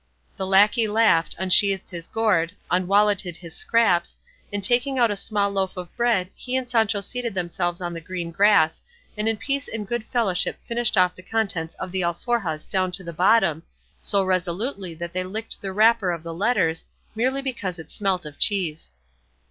The 0.35 0.47
lacquey 0.47 0.87
laughed, 0.87 1.35
unsheathed 1.37 1.91
his 1.91 2.07
gourd, 2.07 2.53
unwalletted 2.71 3.37
his 3.37 3.55
scraps, 3.55 4.17
and 4.51 4.63
taking 4.63 4.97
out 4.97 5.11
a 5.11 5.15
small 5.15 5.51
loaf 5.51 5.77
of 5.77 5.95
bread 5.95 6.31
he 6.35 6.55
and 6.57 6.67
Sancho 6.67 7.01
seated 7.01 7.35
themselves 7.35 7.81
on 7.81 7.93
the 7.93 8.01
green 8.01 8.31
grass, 8.31 8.81
and 9.15 9.29
in 9.29 9.37
peace 9.37 9.67
and 9.67 9.85
good 9.85 10.03
fellowship 10.03 10.57
finished 10.65 10.97
off 10.97 11.13
the 11.15 11.21
contents 11.21 11.75
of 11.75 11.91
the 11.91 12.01
alforjas 12.01 12.67
down 12.67 12.91
to 12.93 13.03
the 13.03 13.13
bottom, 13.13 13.61
so 13.99 14.23
resolutely 14.23 14.95
that 14.95 15.13
they 15.13 15.23
licked 15.23 15.61
the 15.61 15.71
wrapper 15.71 16.09
of 16.09 16.23
the 16.23 16.33
letters, 16.33 16.83
merely 17.13 17.43
because 17.43 17.77
it 17.77 17.91
smelt 17.91 18.25
of 18.25 18.39
cheese. 18.39 18.91